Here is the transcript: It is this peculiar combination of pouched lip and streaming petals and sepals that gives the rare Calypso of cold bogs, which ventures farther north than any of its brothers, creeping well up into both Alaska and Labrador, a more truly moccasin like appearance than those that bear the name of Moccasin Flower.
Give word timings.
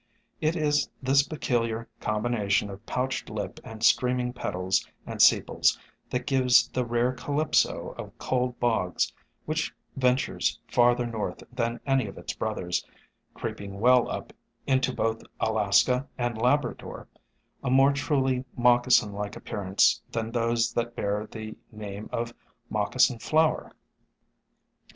It 0.39 0.55
is 0.55 0.89
this 1.03 1.21
peculiar 1.21 1.87
combination 1.99 2.71
of 2.71 2.83
pouched 2.87 3.29
lip 3.29 3.59
and 3.63 3.83
streaming 3.83 4.33
petals 4.33 4.83
and 5.05 5.21
sepals 5.21 5.77
that 6.09 6.25
gives 6.25 6.69
the 6.69 6.83
rare 6.83 7.11
Calypso 7.13 7.89
of 7.99 8.17
cold 8.17 8.59
bogs, 8.59 9.13
which 9.45 9.71
ventures 9.95 10.59
farther 10.67 11.05
north 11.05 11.43
than 11.53 11.79
any 11.85 12.07
of 12.07 12.17
its 12.17 12.33
brothers, 12.33 12.83
creeping 13.35 13.79
well 13.79 14.09
up 14.09 14.33
into 14.65 14.91
both 14.91 15.21
Alaska 15.39 16.07
and 16.17 16.35
Labrador, 16.35 17.07
a 17.63 17.69
more 17.69 17.93
truly 17.93 18.43
moccasin 18.57 19.13
like 19.13 19.35
appearance 19.35 20.01
than 20.11 20.31
those 20.31 20.73
that 20.73 20.95
bear 20.95 21.27
the 21.27 21.55
name 21.71 22.09
of 22.11 22.33
Moccasin 22.71 23.19
Flower. 23.19 23.71